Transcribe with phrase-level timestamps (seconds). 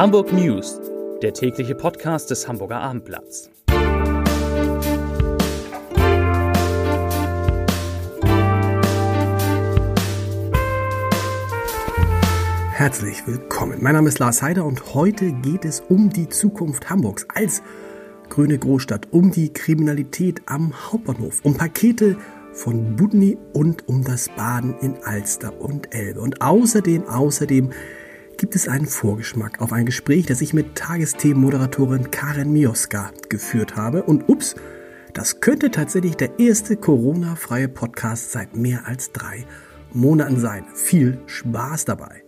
[0.00, 0.80] Hamburg News,
[1.20, 3.50] der tägliche Podcast des Hamburger Abendblatts.
[12.72, 13.82] Herzlich willkommen.
[13.82, 17.62] Mein Name ist Lars Heider und heute geht es um die Zukunft Hamburgs als
[18.30, 22.16] grüne Großstadt, um die Kriminalität am Hauptbahnhof, um Pakete
[22.54, 26.22] von Budni und um das Baden in Alster und Elbe.
[26.22, 27.70] Und außerdem, außerdem
[28.40, 34.02] gibt es einen Vorgeschmack auf ein Gespräch, das ich mit Tagesthemenmoderatorin Karen Mioska geführt habe.
[34.04, 34.54] Und ups,
[35.12, 39.44] das könnte tatsächlich der erste Corona-freie Podcast seit mehr als drei
[39.92, 40.64] Monaten sein.
[40.72, 42.22] Viel Spaß dabei.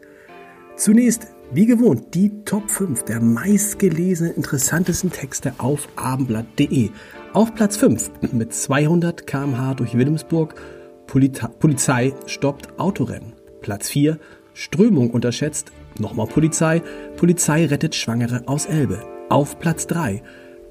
[0.76, 6.90] Zunächst, wie gewohnt, die Top 5 der meistgelesenen, interessantesten Texte auf abendblatt.de.
[7.32, 10.60] Auf Platz 5 mit 200 km/h durch Wilhelmsburg.
[11.06, 13.32] Polizei stoppt Autorennen.
[13.62, 14.18] Platz 4
[14.52, 15.72] Strömung unterschätzt.
[15.98, 16.82] Nochmal Polizei.
[17.16, 19.02] Polizei rettet Schwangere aus Elbe.
[19.28, 20.22] Auf Platz 3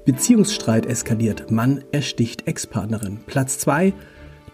[0.04, 1.50] Beziehungsstreit eskaliert.
[1.50, 3.20] Mann ersticht Ex-Partnerin.
[3.26, 3.92] Platz 2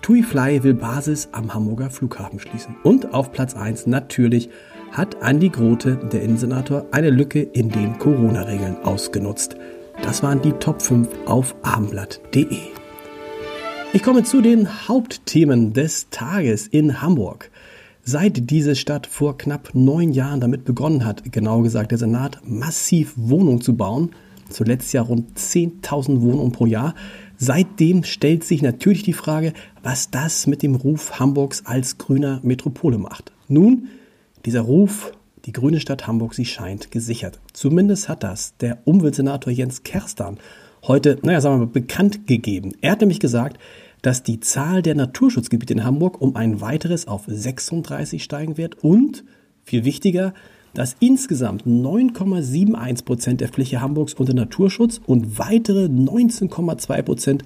[0.02, 2.76] TUI Fly will Basis am Hamburger Flughafen schließen.
[2.82, 4.50] Und auf Platz 1 natürlich
[4.92, 9.56] hat Andi Grote, der Innensenator, eine Lücke in den Corona-Regeln ausgenutzt.
[10.02, 12.58] Das waren die Top 5 auf abendblatt.de.
[13.92, 17.50] Ich komme zu den Hauptthemen des Tages in Hamburg.
[18.10, 23.12] Seit diese Stadt vor knapp neun Jahren damit begonnen hat, genau gesagt der Senat, massiv
[23.16, 24.12] Wohnungen zu bauen,
[24.48, 26.94] zuletzt ja rund 10.000 Wohnungen pro Jahr,
[27.36, 32.96] seitdem stellt sich natürlich die Frage, was das mit dem Ruf Hamburgs als grüner Metropole
[32.96, 33.30] macht.
[33.46, 33.88] Nun
[34.46, 35.12] dieser Ruf,
[35.44, 37.38] die grüne Stadt Hamburg, sie scheint gesichert.
[37.52, 40.38] Zumindest hat das der Umweltsenator Jens Kerstan
[40.82, 42.72] heute, naja, sagen wir mal, bekannt gegeben.
[42.80, 43.58] Er hat nämlich gesagt,
[44.02, 49.24] dass die Zahl der Naturschutzgebiete in Hamburg um ein weiteres auf 36 steigen wird und,
[49.64, 50.34] viel wichtiger,
[50.74, 57.44] dass insgesamt 9,71 Prozent der Fläche Hamburgs unter Naturschutz und weitere 19,2 Prozent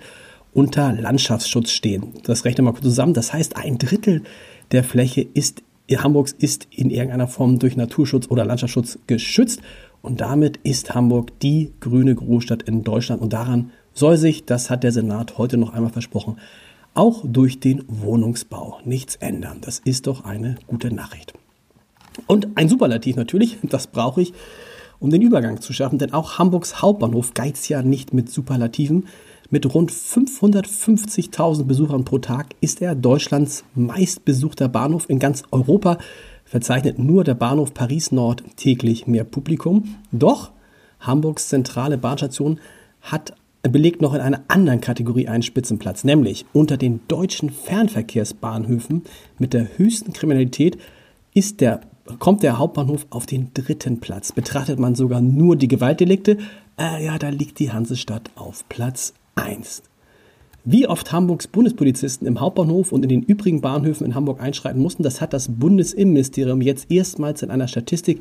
[0.53, 2.09] unter Landschaftsschutz stehen.
[2.25, 3.15] Das rechnen wir mal kurz zusammen.
[3.15, 4.23] Das heißt, ein Drittel
[4.71, 9.61] der Fläche ist Hamburgs ist in irgendeiner Form durch Naturschutz oder Landschaftsschutz geschützt
[10.01, 14.85] und damit ist Hamburg die grüne Großstadt in Deutschland und daran soll sich, das hat
[14.85, 16.39] der Senat heute noch einmal versprochen,
[16.95, 19.59] auch durch den Wohnungsbau nichts ändern.
[19.61, 21.35] Das ist doch eine gute Nachricht.
[22.27, 24.33] Und ein Superlativ natürlich, das brauche ich,
[24.99, 29.07] um den Übergang zu schaffen, denn auch Hamburgs Hauptbahnhof geizt ja nicht mit Superlativen.
[29.51, 35.99] Mit rund 550.000 Besuchern pro Tag ist er Deutschlands meistbesuchter Bahnhof in ganz Europa.
[36.45, 39.97] Verzeichnet nur der Bahnhof Paris Nord täglich mehr Publikum.
[40.13, 40.53] Doch
[41.01, 42.61] Hamburgs zentrale Bahnstation
[43.01, 43.35] hat
[43.71, 49.03] belegt noch in einer anderen Kategorie einen Spitzenplatz, nämlich unter den deutschen Fernverkehrsbahnhöfen
[49.39, 50.79] mit der höchsten Kriminalität
[51.35, 51.81] ist der,
[52.19, 54.33] kommt der Hauptbahnhof auf den dritten Platz.
[54.33, 56.39] Betrachtet man sogar nur die Gewaltdelikte,
[56.79, 59.83] äh, ja, da liegt die Hansestadt auf Platz 1.
[60.65, 65.03] Wie oft Hamburgs Bundespolizisten im Hauptbahnhof und in den übrigen Bahnhöfen in Hamburg einschreiten mussten,
[65.03, 68.21] das hat das Bundesinnenministerium jetzt erstmals in einer Statistik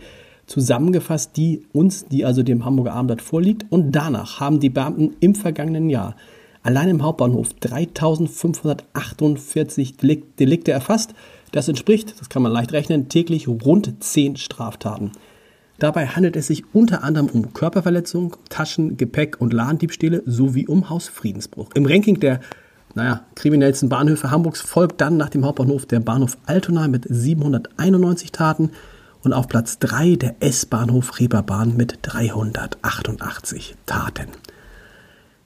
[0.52, 3.66] zusammengefasst, die uns, die also dem Hamburger Abendblatt vorliegt.
[3.70, 6.18] Und danach haben die Beamten im vergangenen Jahr
[6.62, 9.96] allein im Hauptbahnhof 3548
[10.38, 11.14] Delikte erfasst.
[11.52, 15.14] Das entspricht, das kann man leicht rechnen, täglich rund 10 Straftaten.
[15.80, 21.70] Dabei handelt es sich unter anderem um Körperverletzung, Taschen, Gepäck und Ladendiebstähle sowie um Hausfriedensbruch.
[21.74, 22.42] Im Ranking der
[22.94, 28.72] naja, kriminellsten Bahnhöfe Hamburgs folgt dann nach dem Hauptbahnhof der Bahnhof Altona mit 791 Taten
[29.24, 34.28] und auf Platz 3 der S-Bahnhof Reeperbahn mit 388 Taten.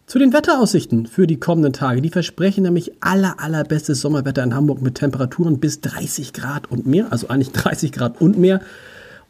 [0.07, 2.01] Zu den Wetteraussichten für die kommenden Tage.
[2.01, 7.11] Die versprechen nämlich aller, allerbestes Sommerwetter in Hamburg mit Temperaturen bis 30 Grad und mehr,
[7.11, 8.61] also eigentlich 30 Grad und mehr.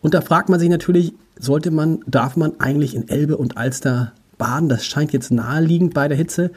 [0.02, 4.12] Und da fragt man sich natürlich, sollte man, darf man eigentlich in Elbe und Alster
[4.38, 4.68] baden?
[4.68, 6.52] Das scheint jetzt naheliegend bei der Hitze.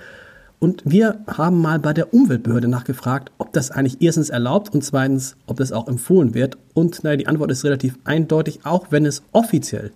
[0.60, 5.36] Und wir haben mal bei der Umweltbehörde nachgefragt, ob das eigentlich erstens erlaubt und zweitens,
[5.46, 6.58] ob das auch empfohlen wird.
[6.74, 9.92] Und naja, die Antwort ist relativ eindeutig, auch wenn es offiziell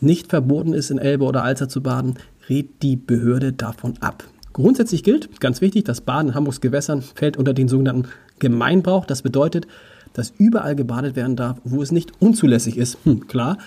[0.00, 2.14] nicht verboten ist, in Elbe oder Alster zu baden,
[2.48, 4.22] rät die Behörde davon ab.
[4.52, 8.08] Grundsätzlich gilt, ganz wichtig, das Baden in Hamburgs Gewässern fällt unter den sogenannten
[8.38, 9.04] Gemeinbrauch.
[9.04, 9.66] Das bedeutet,
[10.12, 12.98] dass überall gebadet werden darf, wo es nicht unzulässig ist.
[13.04, 13.58] Hm, klar.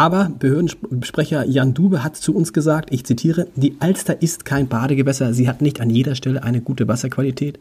[0.00, 5.34] Aber Behördensprecher Jan Dube hat zu uns gesagt, ich zitiere, die Alster ist kein Badegewässer,
[5.34, 7.58] sie hat nicht an jeder Stelle eine gute Wasserqualität.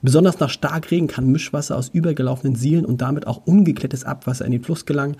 [0.00, 4.64] Besonders nach Starkregen kann Mischwasser aus übergelaufenen Sielen und damit auch ungeklärtes Abwasser in den
[4.64, 5.18] Fluss gelangen.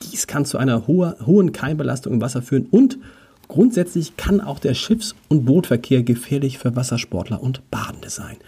[0.00, 2.96] Dies kann zu einer hoher, hohen Keimbelastung im Wasser führen und
[3.48, 8.38] grundsätzlich kann auch der Schiffs- und Bootverkehr gefährlich für Wassersportler und Badende sein.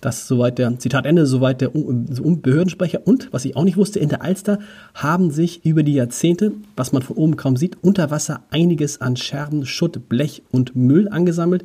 [0.00, 3.00] Das soweit der Zitat Ende, soweit der Behördensprecher.
[3.04, 4.58] Und was ich auch nicht wusste, in der Alster
[4.94, 9.16] haben sich über die Jahrzehnte, was man von oben kaum sieht, unter Wasser einiges an
[9.16, 11.64] Scherben, Schutt, Blech und Müll angesammelt.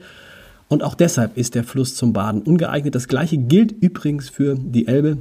[0.70, 2.96] Und auch deshalb ist der Fluss zum Baden ungeeignet.
[2.96, 5.18] Das gleiche gilt übrigens für die Elbe.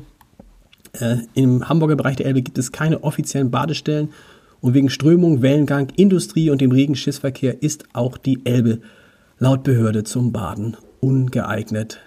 [0.92, 4.10] Äh, Im Hamburger Bereich der Elbe gibt es keine offiziellen Badestellen.
[4.60, 8.80] Und wegen Strömung, Wellengang, Industrie und dem regen Schiffsverkehr ist auch die Elbe
[9.38, 11.98] laut Behörde zum Baden ungeeignet.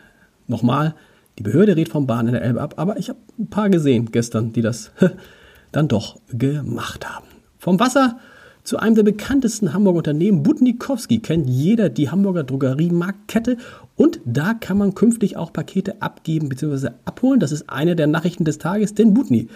[0.47, 0.95] Nochmal,
[1.37, 4.11] die Behörde rät vom Baden in der Elbe ab, aber ich habe ein paar gesehen
[4.11, 4.91] gestern, die das
[5.71, 7.25] dann doch gemacht haben.
[7.57, 8.19] Vom Wasser
[8.63, 13.57] zu einem der bekanntesten Hamburger Unternehmen, Butnikowski, kennt jeder die Hamburger Drogeriemarktkette
[13.95, 16.89] und da kann man künftig auch Pakete abgeben bzw.
[17.03, 17.39] abholen.
[17.39, 19.49] Das ist eine der Nachrichten des Tages, denn Butni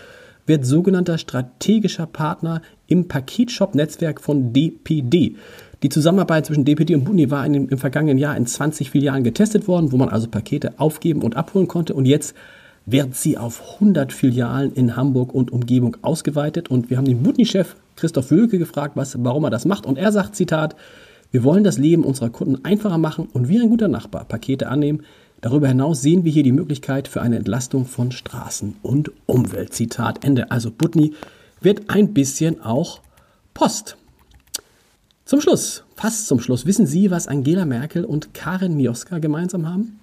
[0.45, 5.35] wird sogenannter strategischer Partner im Paketshop-Netzwerk von DPD.
[5.83, 9.67] Die Zusammenarbeit zwischen DPD und Butni war in, im vergangenen Jahr in 20 Filialen getestet
[9.67, 11.93] worden, wo man also Pakete aufgeben und abholen konnte.
[11.93, 12.35] Und jetzt
[12.87, 16.69] wird sie auf 100 Filialen in Hamburg und Umgebung ausgeweitet.
[16.69, 19.85] Und wir haben den Butni-Chef Christoph Wölke gefragt, was, warum er das macht.
[19.85, 20.75] Und er sagt, Zitat,
[21.29, 25.03] wir wollen das Leben unserer Kunden einfacher machen und wie ein guter Nachbar Pakete annehmen.
[25.41, 29.73] Darüber hinaus sehen wir hier die Möglichkeit für eine Entlastung von Straßen und Umwelt.
[29.73, 30.49] Zitat Ende.
[30.49, 31.13] Also Butni
[31.61, 33.01] wird ein bisschen auch
[33.53, 33.97] Post.
[35.27, 39.99] Zum Schluss, fast zum Schluss, wissen Sie, was Angela Merkel und Karin Mioska gemeinsam haben?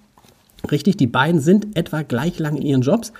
[0.70, 3.10] Richtig, die beiden sind etwa gleich lang in ihren Jobs.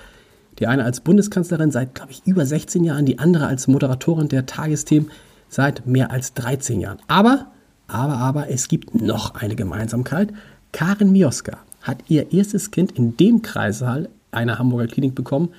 [0.59, 4.45] Die eine als Bundeskanzlerin seit, glaube ich, über 16 Jahren, die andere als Moderatorin der
[4.45, 5.09] Tagesthemen
[5.49, 6.99] seit mehr als 13 Jahren.
[7.07, 7.47] Aber,
[7.87, 10.31] aber, aber, es gibt noch eine Gemeinsamkeit.
[10.73, 15.49] Karin Mioska hat ihr erstes Kind in dem Kreissaal einer Hamburger Klinik bekommen,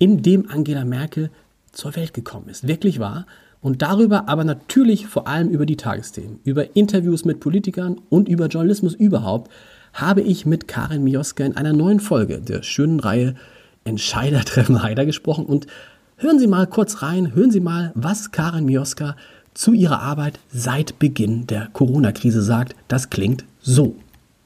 [0.00, 1.30] in dem Angela Merkel
[1.70, 2.66] zur Welt gekommen ist.
[2.66, 3.26] Wirklich wahr.
[3.64, 8.48] Und darüber aber natürlich vor allem über die Tagesthemen, über Interviews mit Politikern und über
[8.48, 9.50] Journalismus überhaupt
[9.94, 13.36] habe ich mit Karin Mioska in einer neuen Folge der schönen Reihe
[13.84, 15.46] Entscheidertreffen Heider gesprochen.
[15.46, 15.66] Und
[16.16, 19.16] hören Sie mal kurz rein, hören Sie mal, was Karin Mioska
[19.54, 22.76] zu ihrer Arbeit seit Beginn der Corona-Krise sagt.
[22.88, 23.96] Das klingt so.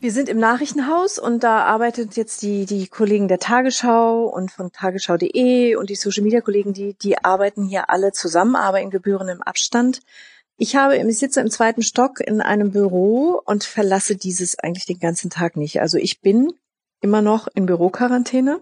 [0.00, 4.70] Wir sind im Nachrichtenhaus und da arbeitet jetzt die, die Kollegen der Tagesschau und von
[4.70, 9.42] tagesschau.de und die Social Media Kollegen, die, die arbeiten hier alle zusammen, aber in gebührendem
[9.42, 10.00] Abstand.
[10.56, 15.00] Ich habe, ich sitze im zweiten Stock in einem Büro und verlasse dieses eigentlich den
[15.00, 15.80] ganzen Tag nicht.
[15.80, 16.52] Also ich bin
[17.00, 18.60] immer noch in Büroquarantäne.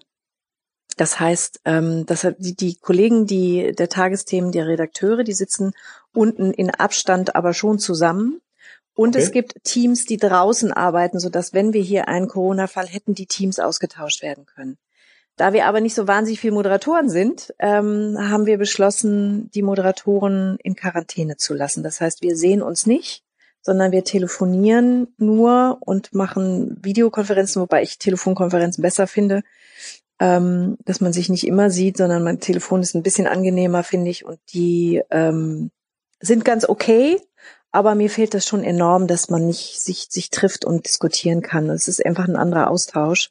[0.97, 5.73] Das heißt, ähm, dass die, die Kollegen, die der Tagesthemen, der Redakteure, die sitzen
[6.15, 8.41] unten in Abstand, aber schon zusammen.
[8.97, 9.25] Und okay.
[9.25, 13.27] es gibt Teams, die draußen arbeiten, so dass wenn wir hier einen Corona-Fall hätten, die
[13.27, 14.79] Teams ausgetauscht werden können.
[15.37, 20.57] Da wir aber nicht so wahnsinnig viele Moderatoren sind, ähm, haben wir beschlossen, die Moderatoren
[20.63, 21.83] in Quarantäne zu lassen.
[21.83, 23.23] Das heißt, wir sehen uns nicht,
[23.61, 29.43] sondern wir telefonieren nur und machen Videokonferenzen, wobei ich Telefonkonferenzen besser finde,
[30.21, 34.11] ähm, dass man sich nicht immer sieht, sondern mein Telefon ist ein bisschen angenehmer, finde
[34.11, 34.25] ich.
[34.25, 35.71] Und die ähm,
[36.19, 37.21] sind ganz okay,
[37.76, 41.69] aber mir fehlt das schon enorm, dass man nicht sich, sich trifft und diskutieren kann.
[41.69, 43.28] Es ist einfach ein anderer Austausch,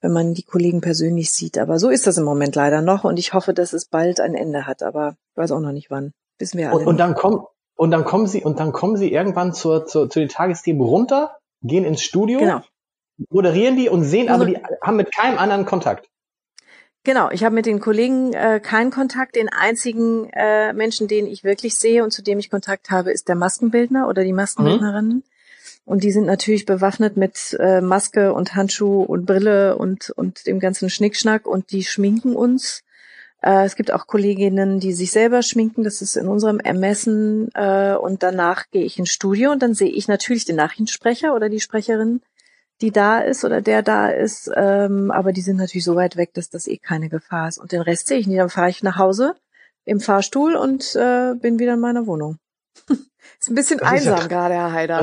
[0.00, 1.58] wenn man die Kollegen persönlich sieht.
[1.58, 4.34] Aber so ist das im Moment leider noch und ich hoffe, dass es bald ein
[4.34, 6.12] Ende hat, aber ich weiß auch noch nicht wann.
[6.38, 6.78] Wissen wir alle.
[6.78, 7.42] Und, und dann kommen,
[7.76, 11.36] und dann kommen sie, und dann kommen sie irgendwann zur, zur, zu den Tagesthemen runter,
[11.60, 12.62] gehen ins Studio, genau.
[13.28, 16.08] moderieren die und sehen aber, die haben mit keinem anderen Kontakt.
[17.04, 19.34] Genau, ich habe mit den Kollegen äh, keinen Kontakt.
[19.34, 23.28] Den einzigen äh, Menschen, den ich wirklich sehe und zu dem ich Kontakt habe, ist
[23.28, 25.16] der Maskenbildner oder die Maskenbildnerinnen.
[25.16, 25.22] Mhm.
[25.84, 30.60] Und die sind natürlich bewaffnet mit äh, Maske und Handschuh und Brille und, und dem
[30.60, 32.84] ganzen Schnickschnack und die schminken uns.
[33.42, 35.82] Äh, es gibt auch Kolleginnen, die sich selber schminken.
[35.82, 37.50] Das ist in unserem Ermessen.
[37.54, 41.48] Äh, und danach gehe ich ins Studio und dann sehe ich natürlich den Nachrichtensprecher oder
[41.48, 42.20] die Sprecherin
[42.82, 46.34] die da ist oder der da ist, ähm, aber die sind natürlich so weit weg,
[46.34, 47.58] dass das eh keine Gefahr ist.
[47.58, 48.38] Und den Rest sehe ich nicht.
[48.38, 49.34] Dann fahre ich nach Hause
[49.84, 52.38] im Fahrstuhl und äh, bin wieder in meiner Wohnung.
[52.88, 55.02] ist ein bisschen das einsam ja gerade, Herr Haider.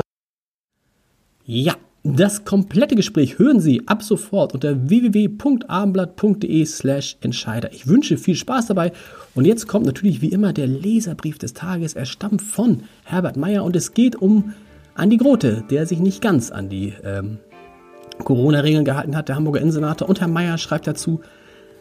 [1.44, 7.72] Ja, das komplette Gespräch hören Sie ab sofort unter www.abendblatt.de slash Entscheider.
[7.72, 8.92] Ich wünsche viel Spaß dabei
[9.34, 11.94] und jetzt kommt natürlich wie immer der Leserbrief des Tages.
[11.94, 14.54] Er stammt von Herbert Meyer und es geht um
[14.94, 17.38] Andi Grote, der sich nicht ganz an die ähm,
[18.24, 20.08] Corona-Regeln gehalten hat, der Hamburger Innensenator.
[20.08, 21.20] Und Herr Mayer schreibt dazu,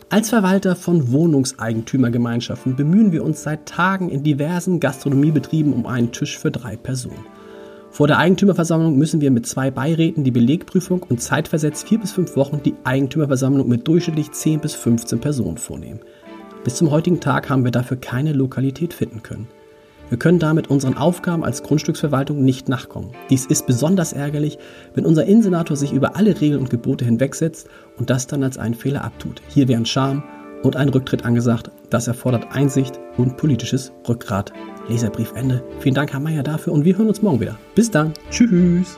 [0.10, 6.40] als Verwalter von Wohnungseigentümergemeinschaften bemühen wir uns seit Tagen in diversen Gastronomiebetrieben um einen Tisch
[6.40, 7.26] für drei Personen.
[7.92, 12.36] Vor der Eigentümerversammlung müssen wir mit zwei Beiräten die Belegprüfung und zeitversetzt vier bis fünf
[12.36, 16.00] Wochen die Eigentümerversammlung mit durchschnittlich 10 bis 15 Personen vornehmen.
[16.64, 19.48] Bis zum heutigen Tag haben wir dafür keine Lokalität finden können.
[20.10, 23.12] Wir können damit unseren Aufgaben als Grundstücksverwaltung nicht nachkommen.
[23.30, 24.58] Dies ist besonders ärgerlich,
[24.96, 28.74] wenn unser Innensenator sich über alle Regeln und Gebote hinwegsetzt und das dann als einen
[28.74, 29.42] Fehler abtut.
[29.48, 30.24] Hier wären Scham
[30.64, 31.72] und ein Rücktritt angesagt.
[31.90, 34.52] Das erfordert Einsicht und politisches Rückgrat.
[34.88, 35.64] Leserbrief Ende.
[35.80, 37.58] Vielen Dank, Herr Meier, dafür und wir hören uns morgen wieder.
[37.76, 38.14] Bis dann.
[38.32, 38.98] Tschüss.